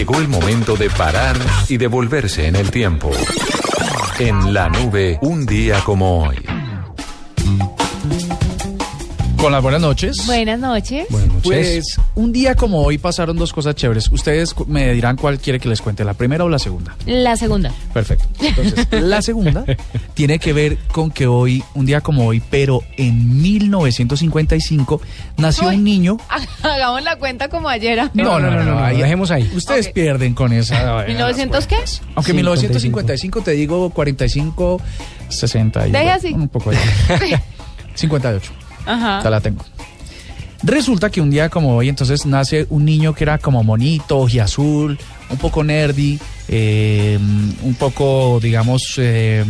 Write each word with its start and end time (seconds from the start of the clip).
Llegó 0.00 0.18
el 0.18 0.28
momento 0.28 0.76
de 0.76 0.88
parar 0.88 1.36
y 1.68 1.76
devolverse 1.76 2.46
en 2.46 2.56
el 2.56 2.70
tiempo. 2.70 3.10
En 4.18 4.54
la 4.54 4.70
nube, 4.70 5.18
un 5.20 5.44
día 5.44 5.82
como 5.84 6.24
hoy. 6.24 6.59
Con 9.40 9.52
las 9.52 9.62
buenas 9.62 9.80
noches. 9.80 10.26
Buenas 10.26 10.58
noches. 10.58 11.06
Pues 11.42 11.98
un 12.14 12.30
día 12.30 12.54
como 12.54 12.82
hoy 12.82 12.98
pasaron 12.98 13.38
dos 13.38 13.54
cosas 13.54 13.74
chéveres. 13.74 14.08
Ustedes 14.12 14.54
me 14.66 14.92
dirán 14.92 15.16
cuál 15.16 15.38
quiere 15.38 15.58
que 15.58 15.66
les 15.66 15.80
cuente, 15.80 16.04
la 16.04 16.12
primera 16.12 16.44
o 16.44 16.50
la 16.50 16.58
segunda. 16.58 16.94
La 17.06 17.36
segunda. 17.38 17.72
Perfecto. 17.94 18.26
Entonces, 18.38 18.86
la 18.90 19.22
segunda 19.22 19.64
tiene 20.14 20.38
que 20.38 20.52
ver 20.52 20.76
con 20.92 21.10
que 21.10 21.26
hoy, 21.26 21.64
un 21.74 21.86
día 21.86 22.02
como 22.02 22.26
hoy, 22.26 22.42
pero 22.50 22.82
en 22.98 23.40
1955, 23.40 25.00
nació 25.38 25.68
Uy. 25.68 25.76
un 25.76 25.84
niño. 25.84 26.18
Hagamos 26.62 27.02
la 27.02 27.16
cuenta 27.16 27.48
como 27.48 27.70
ayer. 27.70 28.10
No, 28.12 28.38
no, 28.38 28.50
no, 28.50 28.62
no, 28.62 28.86
dejemos 28.94 29.30
ahí. 29.30 29.50
Ustedes 29.54 29.88
pierden 29.88 30.34
con 30.34 30.52
esa. 30.52 31.06
¿1900 31.06 31.64
qué? 31.66 31.76
Aunque 32.14 32.34
1955 32.34 33.40
te 33.40 33.52
digo 33.52 33.88
45, 33.88 34.82
60 35.30 35.88
y 35.88 35.92
Deje 35.92 36.10
así. 36.10 36.32
un 36.34 36.48
poco 36.48 36.70
ahí. 36.70 36.76
58. 37.94 38.52
Ajá. 38.86 39.20
Ya 39.22 39.30
la 39.30 39.40
tengo. 39.40 39.64
Resulta 40.62 41.08
que 41.10 41.20
un 41.20 41.30
día 41.30 41.48
como 41.48 41.76
hoy, 41.76 41.88
entonces 41.88 42.26
nace 42.26 42.66
un 42.68 42.84
niño 42.84 43.14
que 43.14 43.24
era 43.24 43.38
como 43.38 43.64
monito, 43.64 44.26
azul, 44.42 44.98
un 45.30 45.38
poco 45.38 45.64
nerdy, 45.64 46.18
eh, 46.48 47.18
un 47.62 47.74
poco, 47.78 48.38
digamos, 48.42 48.94
eh, 48.98 49.44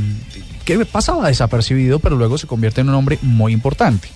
que 0.64 0.84
pasaba 0.84 1.28
desapercibido, 1.28 1.98
pero 1.98 2.16
luego 2.16 2.38
se 2.38 2.46
convierte 2.46 2.82
en 2.82 2.90
un 2.90 2.94
hombre 2.94 3.18
muy 3.22 3.52
importante. 3.52 4.08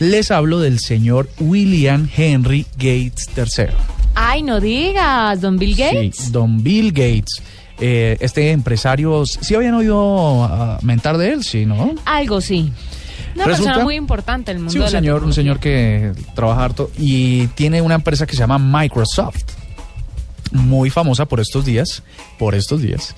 Les 0.00 0.30
hablo 0.30 0.60
del 0.60 0.80
señor 0.80 1.28
William 1.38 2.08
Henry 2.16 2.66
Gates 2.76 3.28
III. 3.36 3.74
Ay, 4.14 4.42
no 4.42 4.60
digas, 4.60 5.40
don 5.40 5.56
Bill 5.56 5.76
Gates. 5.76 6.16
Sí, 6.16 6.32
don 6.32 6.62
Bill 6.62 6.90
Gates. 6.92 7.42
Eh, 7.80 8.16
este 8.20 8.50
empresario, 8.50 9.24
¿sí 9.24 9.54
habían 9.54 9.74
oído 9.74 10.42
ah, 10.44 10.78
mentar 10.82 11.16
de 11.16 11.32
él? 11.32 11.44
Sí, 11.44 11.64
¿no? 11.64 11.94
Algo 12.04 12.40
sí. 12.40 12.72
Una 13.38 13.46
Resulta- 13.46 13.70
persona 13.70 13.84
muy 13.84 13.94
importante 13.94 14.50
en 14.50 14.56
el 14.58 14.62
mundo 14.64 14.72
Sí, 14.72 14.78
un 14.78 14.84
de 14.86 14.90
la 14.92 14.98
señor, 14.98 15.24
un 15.24 15.32
señor 15.32 15.60
que 15.60 16.12
trabaja 16.34 16.64
harto 16.64 16.90
y 16.98 17.46
tiene 17.48 17.80
una 17.82 17.94
empresa 17.94 18.26
que 18.26 18.32
se 18.34 18.40
llama 18.40 18.58
Microsoft, 18.58 19.44
muy 20.52 20.90
famosa 20.90 21.26
por 21.26 21.40
estos 21.40 21.64
días, 21.64 22.02
por 22.38 22.54
estos 22.54 22.82
días. 22.82 23.14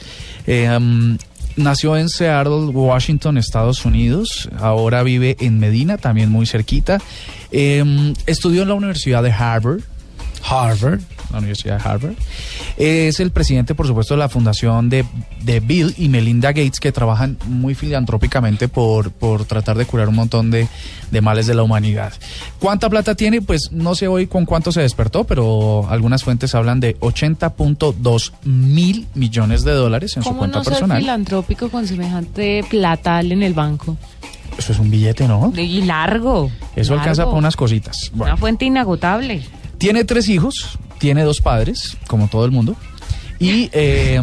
Eh, 0.47 0.69
um, 0.77 1.17
nació 1.57 1.97
en 1.97 2.09
Seattle, 2.09 2.67
Washington, 2.67 3.39
Estados 3.39 3.85
Unidos. 3.85 4.49
Ahora 4.59 5.03
vive 5.03 5.37
en 5.41 5.59
Medina, 5.59 5.97
también 5.97 6.31
muy 6.31 6.47
cerquita. 6.47 6.99
Eh, 7.53 8.15
estudió 8.27 8.63
en 8.63 8.69
la 8.69 8.75
Universidad 8.75 9.23
de 9.23 9.33
Harvard. 9.33 9.81
Harvard, 10.51 11.01
la 11.31 11.39
Universidad 11.39 11.79
de 11.79 11.89
Harvard. 11.89 12.15
Es 12.77 13.21
el 13.21 13.31
presidente, 13.31 13.75
por 13.75 13.87
supuesto, 13.87 14.15
de 14.15 14.19
la 14.19 14.29
fundación 14.29 14.89
de, 14.89 15.05
de 15.43 15.61
Bill 15.61 15.95
y 15.97 16.09
Melinda 16.09 16.49
Gates, 16.49 16.81
que 16.81 16.91
trabajan 16.91 17.39
muy 17.47 17.75
filantrópicamente 17.75 18.67
por, 18.69 19.13
por 19.13 19.45
tratar 19.45 19.77
de 19.77 19.87
curar 19.87 20.09
un 20.09 20.17
montón 20.17 20.51
de, 20.51 20.67
de 21.11 21.21
males 21.21 21.47
de 21.47 21.55
la 21.55 21.63
humanidad. 21.63 22.13
¿Cuánta 22.59 22.91
plata 22.91 23.15
tiene? 23.15 23.43
Pues 23.43 23.71
no 23.71 23.95
sé 23.95 24.09
hoy 24.09 24.27
con 24.27 24.45
cuánto 24.45 24.73
se 24.73 24.81
despertó, 24.81 25.25
pero 25.25 25.87
algunas 25.89 26.25
fuentes 26.25 26.55
hablan 26.55 26.81
de 26.81 26.99
80.2 26.99 28.33
mil 28.45 29.07
millones 29.15 29.63
de 29.65 29.73
dólares 29.73 30.17
en 30.17 30.23
su 30.23 30.31
¿Cómo 30.31 30.41
cuenta 30.41 30.59
no 30.59 30.65
ser 30.65 30.73
personal. 30.73 30.99
filantrópico 30.99 31.69
con 31.69 31.87
semejante 31.87 32.65
platal 32.69 33.31
en 33.31 33.43
el 33.43 33.55
banco? 33.55 33.97
Eso 34.59 34.73
es 34.73 34.79
un 34.79 34.91
billete, 34.91 35.29
¿no? 35.29 35.53
Y 35.57 35.83
largo. 35.83 36.51
Eso 36.75 36.95
alcanza 36.95 37.25
para 37.25 37.37
unas 37.37 37.57
cositas. 37.57 38.11
Bueno. 38.13 38.33
Una 38.33 38.37
fuente 38.37 38.65
inagotable. 38.65 39.43
Tiene 39.81 40.05
tres 40.05 40.29
hijos, 40.29 40.79
tiene 40.99 41.23
dos 41.25 41.41
padres, 41.41 41.97
como 42.07 42.29
todo 42.29 42.45
el 42.45 42.53
mundo. 42.53 42.77
Y 43.39 43.71
eh, 43.73 44.21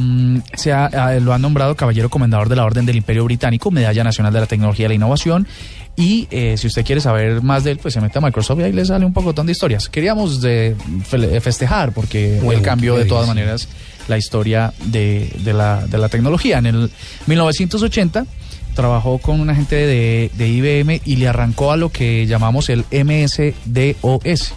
se 0.54 0.72
ha- 0.72 1.20
lo 1.20 1.34
han 1.34 1.42
nombrado 1.42 1.76
caballero 1.76 2.08
comendador 2.10 2.48
de 2.50 2.56
la 2.56 2.64
Orden 2.66 2.86
del 2.86 2.96
Imperio 2.98 3.24
Británico, 3.26 3.72
Medalla 3.72 4.04
Nacional 4.04 4.32
de 4.32 4.40
la 4.42 4.46
Tecnología 4.46 4.86
y 4.86 4.90
la 4.90 4.94
Innovación. 4.94 5.48
Y 5.96 6.28
eh, 6.30 6.56
si 6.58 6.68
usted 6.68 6.86
quiere 6.86 7.02
saber 7.02 7.42
más 7.42 7.64
de 7.64 7.72
él, 7.72 7.80
pues 7.80 7.96
se 7.96 8.00
mete 8.02 8.20
a 8.20 8.22
Microsoft 8.22 8.60
y 8.60 8.64
ahí 8.64 8.72
le 8.74 8.86
sale 8.86 9.04
un 9.04 9.14
poco 9.14 9.34
de 9.34 9.52
historias. 9.52 9.90
Queríamos 9.90 10.42
de 10.42 10.76
fe- 11.04 11.42
festejar, 11.42 11.92
porque 11.94 12.38
Bueno, 12.44 12.60
él 12.60 12.64
cambió 12.64 12.96
de 12.96 13.06
todas 13.06 13.28
maneras 13.28 13.68
la 14.08 14.20
historia 14.20 14.72
de, 14.86 15.34
de 15.44 15.54
la, 15.54 15.88
de 15.88 15.98
la 15.98 16.08
tecnología. 16.10 16.60
En 16.60 16.68
el 16.68 16.92
1980 17.26 18.28
trabajó 18.76 19.18
con 19.18 19.40
una 19.42 19.56
gente 19.56 19.76
de, 19.76 20.30
de 20.38 20.48
IBM 20.48 21.02
y 21.04 21.16
le 21.16 21.28
arrancó 21.28 21.72
a 21.72 21.78
lo 21.78 21.90
que 21.92 22.28
llamamos 22.28 22.70
el 22.70 22.86
MS-DOS. 22.92 24.54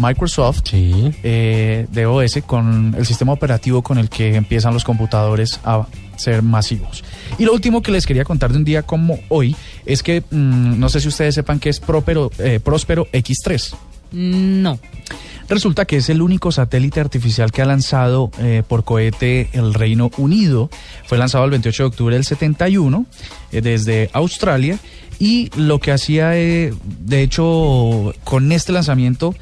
Microsoft 0.00 0.62
Sí. 0.64 1.12
eh, 1.22 1.86
DOS 1.92 2.38
con 2.46 2.94
el 2.96 3.06
sistema 3.06 3.32
operativo 3.32 3.82
con 3.82 3.98
el 3.98 4.08
que 4.08 4.34
empiezan 4.36 4.72
los 4.74 4.84
computadores 4.84 5.60
a 5.64 5.86
ser 6.16 6.42
masivos. 6.42 7.02
Y 7.38 7.44
lo 7.44 7.52
último 7.52 7.82
que 7.82 7.92
les 7.92 8.06
quería 8.06 8.24
contar 8.24 8.52
de 8.52 8.58
un 8.58 8.64
día 8.64 8.82
como 8.82 9.18
hoy 9.28 9.54
es 9.86 10.02
que 10.02 10.20
mm, 10.30 10.78
no 10.78 10.88
sé 10.88 11.00
si 11.00 11.08
ustedes 11.08 11.34
sepan 11.34 11.58
que 11.60 11.68
es 11.70 11.80
Próspero, 11.80 12.30
eh, 12.38 12.60
Próspero 12.62 13.06
X3. 13.12 13.74
No. 14.12 14.78
Resulta 15.48 15.84
que 15.84 15.96
es 15.96 16.08
el 16.08 16.22
único 16.22 16.52
satélite 16.52 17.00
artificial 17.00 17.50
que 17.50 17.60
ha 17.62 17.64
lanzado 17.64 18.30
eh, 18.38 18.62
por 18.66 18.84
cohete 18.84 19.48
el 19.52 19.74
Reino 19.74 20.10
Unido. 20.16 20.70
Fue 21.06 21.18
lanzado 21.18 21.44
el 21.44 21.50
28 21.50 21.82
de 21.82 21.86
octubre 21.88 22.14
del 22.14 22.24
71 22.24 23.06
eh, 23.50 23.60
desde 23.60 24.10
Australia 24.12 24.78
y 25.18 25.50
lo 25.56 25.80
que 25.80 25.90
hacía, 25.92 26.36
eh, 26.36 26.72
de 27.00 27.22
hecho, 27.22 28.14
con 28.24 28.52
este 28.52 28.72
lanzamiento, 28.72 29.34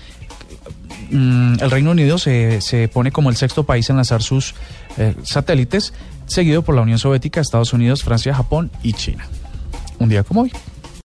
mm, 1.10 1.54
el 1.60 1.70
Reino 1.70 1.90
Unido 1.90 2.18
se, 2.18 2.60
se 2.60 2.88
pone 2.88 3.12
como 3.12 3.30
el 3.30 3.36
sexto 3.36 3.64
país 3.64 3.88
en 3.90 3.96
lanzar 3.96 4.22
sus 4.22 4.54
eh, 4.96 5.14
satélites, 5.22 5.92
seguido 6.26 6.62
por 6.62 6.74
la 6.74 6.82
Unión 6.82 6.98
Soviética, 6.98 7.40
Estados 7.40 7.72
Unidos, 7.72 8.02
Francia, 8.02 8.34
Japón 8.34 8.70
y 8.82 8.92
China. 8.92 9.26
Un 9.98 10.08
día 10.08 10.22
como 10.22 10.42
hoy. 10.42 10.52